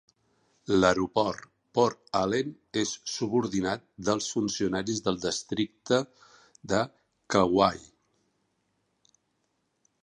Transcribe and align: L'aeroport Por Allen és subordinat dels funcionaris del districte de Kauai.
L'aeroport 0.75 1.43
Por 1.79 1.95
Allen 2.19 2.49
és 2.83 2.93
subordinat 3.17 3.85
dels 4.09 4.31
funcionaris 4.37 5.05
del 5.09 5.21
districte 5.27 6.01
de 6.73 6.83
Kauai. 7.37 7.85